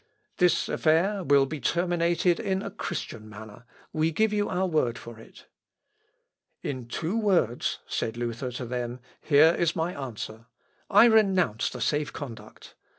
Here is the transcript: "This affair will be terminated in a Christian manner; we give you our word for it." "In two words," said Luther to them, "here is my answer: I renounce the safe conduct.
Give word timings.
"This 0.37 0.67
affair 0.67 1.23
will 1.23 1.45
be 1.45 1.59
terminated 1.59 2.39
in 2.39 2.63
a 2.63 2.71
Christian 2.71 3.29
manner; 3.29 3.65
we 3.93 4.09
give 4.11 4.33
you 4.33 4.49
our 4.49 4.65
word 4.65 4.97
for 4.97 5.19
it." 5.19 5.45
"In 6.63 6.87
two 6.87 7.15
words," 7.19 7.77
said 7.85 8.17
Luther 8.17 8.51
to 8.53 8.65
them, 8.65 8.99
"here 9.21 9.53
is 9.53 9.75
my 9.75 9.93
answer: 9.93 10.47
I 10.89 11.05
renounce 11.05 11.69
the 11.69 11.81
safe 11.81 12.11
conduct. 12.11 12.73